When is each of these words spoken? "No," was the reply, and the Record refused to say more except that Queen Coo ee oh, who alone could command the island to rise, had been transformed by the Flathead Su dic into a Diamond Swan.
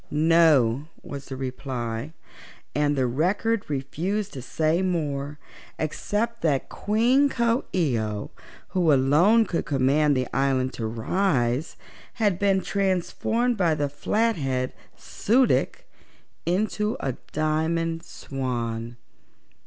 "No," 0.09 0.87
was 1.03 1.25
the 1.25 1.35
reply, 1.37 2.13
and 2.73 2.95
the 2.95 3.05
Record 3.05 3.69
refused 3.69 4.33
to 4.33 4.41
say 4.41 4.81
more 4.81 5.37
except 5.77 6.41
that 6.41 6.69
Queen 6.69 7.29
Coo 7.29 7.65
ee 7.71 7.99
oh, 7.99 8.31
who 8.69 8.91
alone 8.91 9.45
could 9.45 9.65
command 9.67 10.17
the 10.17 10.27
island 10.35 10.73
to 10.73 10.87
rise, 10.87 11.75
had 12.13 12.39
been 12.39 12.61
transformed 12.61 13.57
by 13.57 13.75
the 13.75 13.89
Flathead 13.89 14.73
Su 14.97 15.45
dic 15.45 15.87
into 16.47 16.97
a 16.99 17.11
Diamond 17.31 18.01
Swan. 18.01 18.97